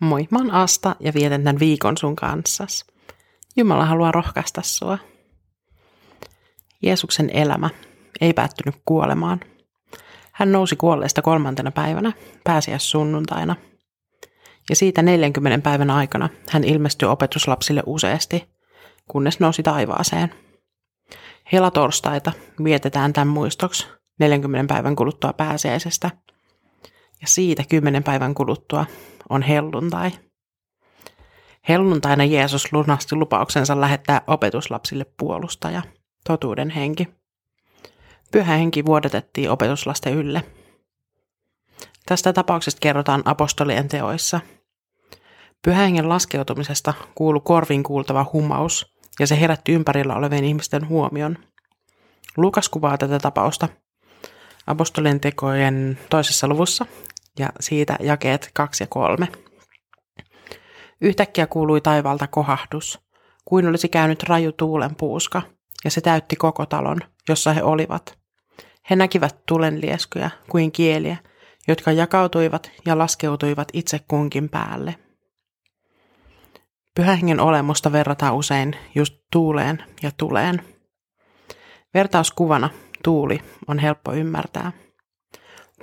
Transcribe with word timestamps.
Moi, 0.00 0.28
mä 0.30 0.38
oon 0.38 0.50
Asta 0.50 0.96
ja 1.00 1.14
vietän 1.14 1.44
tämän 1.44 1.60
viikon 1.60 1.96
sun 1.96 2.16
kanssas. 2.16 2.84
Jumala 3.56 3.84
haluaa 3.84 4.12
rohkaista 4.12 4.62
sua. 4.64 4.98
Jeesuksen 6.82 7.30
elämä 7.30 7.70
ei 8.20 8.32
päättynyt 8.32 8.74
kuolemaan. 8.84 9.40
Hän 10.32 10.52
nousi 10.52 10.76
kuolleesta 10.76 11.22
kolmantena 11.22 11.70
päivänä, 11.70 12.12
pääsiäis 12.44 12.90
sunnuntaina. 12.90 13.56
Ja 14.70 14.76
siitä 14.76 15.02
40 15.02 15.70
päivän 15.70 15.90
aikana 15.90 16.28
hän 16.50 16.64
ilmestyi 16.64 17.08
opetuslapsille 17.08 17.82
useasti, 17.86 18.48
kunnes 19.08 19.40
nousi 19.40 19.62
taivaaseen. 19.62 20.34
Helatorstaita 21.52 22.32
vietetään 22.64 23.12
tämän 23.12 23.28
muistoksi 23.28 23.86
40 24.20 24.74
päivän 24.74 24.96
kuluttua 24.96 25.32
pääsiäisestä. 25.32 26.10
Ja 27.24 27.28
siitä 27.28 27.64
10 27.68 28.02
päivän 28.02 28.34
kuluttua 28.34 28.86
on 29.28 29.42
helluntai. 29.42 30.10
Helluntaina 31.68 32.24
Jeesus 32.24 32.72
lunasti 32.72 33.16
lupauksensa 33.16 33.80
lähettää 33.80 34.22
opetuslapsille 34.26 35.06
puolustaja, 35.16 35.82
totuuden 36.24 36.70
henki. 36.70 37.08
Pyhä 38.32 38.56
henki 38.56 38.84
vuodatettiin 38.84 39.50
opetuslasten 39.50 40.14
ylle. 40.14 40.44
Tästä 42.06 42.32
tapauksesta 42.32 42.80
kerrotaan 42.80 43.22
apostolien 43.24 43.88
teoissa. 43.88 44.40
Pyhähengen 45.64 46.08
laskeutumisesta 46.08 46.94
kuulu 47.14 47.40
korvin 47.40 47.82
kuultava 47.82 48.26
humaus, 48.32 48.94
ja 49.20 49.26
se 49.26 49.40
herätti 49.40 49.72
ympärillä 49.72 50.14
olevien 50.14 50.44
ihmisten 50.44 50.88
huomion. 50.88 51.38
Lukas 52.36 52.68
kuvaa 52.68 52.98
tätä 52.98 53.18
tapausta 53.18 53.68
apostolien 54.66 55.20
tekojen 55.20 55.98
toisessa 56.10 56.48
luvussa 56.48 56.86
ja 57.38 57.48
siitä 57.60 57.96
jakeet 58.00 58.50
kaksi 58.54 58.82
ja 58.82 58.86
kolme. 58.86 59.28
Yhtäkkiä 61.00 61.46
kuului 61.46 61.80
taivaalta 61.80 62.26
kohahdus, 62.26 63.00
kuin 63.44 63.66
olisi 63.68 63.88
käynyt 63.88 64.22
raju 64.22 64.52
tuulen 64.52 64.94
puuska, 64.96 65.42
ja 65.84 65.90
se 65.90 66.00
täytti 66.00 66.36
koko 66.36 66.66
talon, 66.66 67.00
jossa 67.28 67.52
he 67.52 67.62
olivat. 67.62 68.18
He 68.90 68.96
näkivät 68.96 69.46
tulenlieskyjä 69.46 70.30
kuin 70.50 70.72
kieliä, 70.72 71.16
jotka 71.68 71.92
jakautuivat 71.92 72.70
ja 72.86 72.98
laskeutuivat 72.98 73.68
itse 73.72 74.00
kunkin 74.08 74.48
päälle. 74.48 74.94
Pyhähengen 76.94 77.40
olemusta 77.40 77.92
verrataan 77.92 78.34
usein 78.34 78.76
just 78.94 79.14
tuuleen 79.32 79.84
ja 80.02 80.10
tuleen. 80.16 80.62
Vertauskuvana 81.94 82.70
tuuli 83.02 83.40
on 83.68 83.78
helppo 83.78 84.12
ymmärtää. 84.12 84.72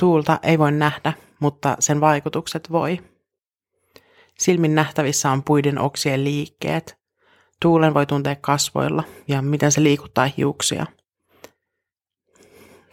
Tuulta 0.01 0.39
ei 0.43 0.59
voi 0.59 0.71
nähdä, 0.71 1.13
mutta 1.39 1.77
sen 1.79 2.01
vaikutukset 2.01 2.71
voi. 2.71 2.99
Silmin 4.39 4.75
nähtävissä 4.75 5.31
on 5.31 5.43
puiden 5.43 5.79
oksien 5.79 6.23
liikkeet. 6.23 6.99
Tuulen 7.61 7.93
voi 7.93 8.05
tuntea 8.05 8.35
kasvoilla 8.35 9.03
ja 9.27 9.41
miten 9.41 9.71
se 9.71 9.83
liikuttaa 9.83 10.29
hiuksia. 10.37 10.85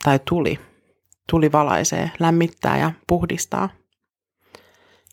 Tai 0.03 0.21
tuli. 0.29 0.61
Tuli 1.31 1.53
valaisee, 1.53 2.11
lämmittää 2.19 2.79
ja 2.79 2.93
puhdistaa. 3.07 3.69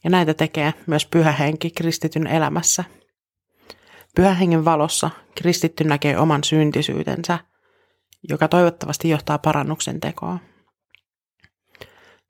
Ja 0.03 0.09
näitä 0.09 0.33
tekee 0.33 0.73
myös 0.87 1.05
pyhä 1.05 1.31
henki 1.31 1.71
kristityn 1.71 2.27
elämässä. 2.27 2.83
Pyhän 4.15 4.35
hengen 4.35 4.65
valossa 4.65 5.09
kristitty 5.35 5.83
näkee 5.83 6.17
oman 6.17 6.43
syntisyytensä, 6.43 7.39
joka 8.29 8.47
toivottavasti 8.47 9.09
johtaa 9.09 9.37
parannuksen 9.37 9.99
tekoon. 9.99 10.39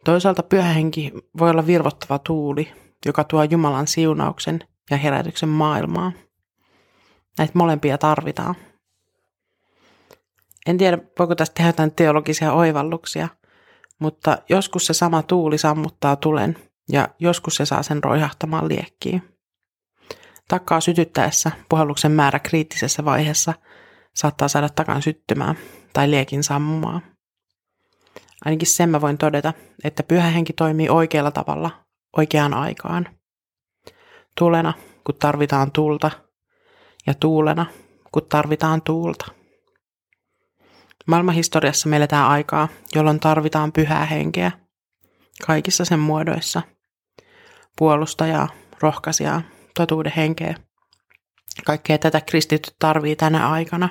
Toisaalta 0.06 0.44
pyhä 0.44 0.64
henki 0.64 1.12
voi 1.40 1.50
olla 1.50 1.68
virvottava 1.68 2.20
tuuli, 2.20 2.72
joka 3.06 3.24
tuo 3.24 3.44
Jumalan 3.44 3.88
siunauksen 3.88 4.60
ja 4.92 4.98
herätyksen 4.98 5.50
maailmaa. 5.50 6.12
Näitä 7.38 7.54
molempia 7.56 7.98
tarvitaan. 7.98 8.56
En 10.66 10.78
tiedä, 10.78 10.98
voiko 11.20 11.36
tästä 11.36 11.54
tehdä 11.54 11.70
jotain 11.70 11.92
teologisia 11.92 12.54
oivalluksia, 12.54 13.28
mutta 14.00 14.38
joskus 14.50 14.86
se 14.86 14.94
sama 14.94 15.24
tuuli 15.24 15.58
sammuttaa 15.58 16.16
tulen 16.16 16.58
ja 16.90 17.08
joskus 17.20 17.56
se 17.56 17.66
saa 17.66 17.84
sen 17.84 18.04
roihahtamaan 18.04 18.70
liekkiin. 18.70 19.24
Takkaa 20.48 20.82
sytyttäessä 20.82 21.52
puhalluksen 21.70 22.12
määrä 22.12 22.40
kriittisessä 22.40 23.06
vaiheessa 23.06 23.54
saattaa 24.16 24.48
saada 24.48 24.70
takan 24.70 25.02
syttymään 25.02 25.56
tai 25.94 26.12
liekin 26.12 26.44
sammumaan. 26.44 27.15
Ainakin 28.46 28.68
sen 28.68 28.90
mä 28.90 29.02
voin 29.02 29.18
todeta, 29.18 29.54
että 29.84 30.04
pyhä 30.04 30.30
henki 30.30 30.54
toimii 30.54 30.90
oikealla 30.90 31.32
tavalla 31.32 31.86
oikeaan 32.18 32.54
aikaan. 32.54 33.08
Tulena, 34.38 34.74
kun 35.04 35.16
tarvitaan 35.16 35.72
tulta, 35.72 36.12
ja 37.08 37.14
tuulena, 37.14 37.66
kun 38.12 38.26
tarvitaan 38.30 38.82
tuulta. 38.82 39.26
Maailmanhistoriassa 41.06 41.90
me 41.90 41.96
eletään 41.98 42.28
aikaa, 42.28 42.68
jolloin 42.96 43.20
tarvitaan 43.20 43.72
pyhää 43.72 44.06
henkeä, 44.06 44.52
kaikissa 45.46 45.86
sen 45.86 46.00
muodoissa. 46.00 46.62
Puolustajaa, 47.78 48.50
rohkaisijaa, 48.82 49.42
totuuden 49.76 50.14
henkeä. 50.16 50.56
Kaikkea 51.66 51.98
tätä 51.98 52.22
kristityt 52.22 52.76
tarvii 52.80 53.16
tänä 53.16 53.50
aikana. 53.50 53.90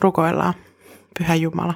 Rukoillaan, 0.00 0.54
Pyhä 1.18 1.34
Jumala. 1.34 1.74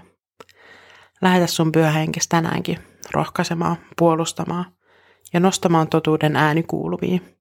Lähetä 1.21 1.47
sun 1.47 1.73
pyhähenkes 1.73 2.29
tänäänkin 2.29 2.79
rohkaisemaan, 3.12 3.77
puolustamaan 3.99 4.65
ja 5.33 5.41
nostamaan 5.41 5.89
totuuden 5.89 6.37
ääni 6.37 6.62
kuuluviin. 6.62 7.39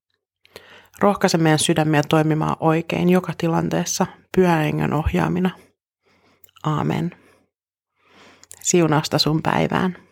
Rohkaise 0.99 1.37
meidän 1.37 1.59
sydämiä 1.59 2.01
toimimaan 2.09 2.55
oikein 2.59 3.09
joka 3.09 3.33
tilanteessa 3.37 4.05
pyhähengen 4.35 4.93
ohjaamina. 4.93 5.49
Aamen. 6.63 7.11
Siunausta 8.61 9.17
sun 9.17 9.41
päivään. 9.41 10.06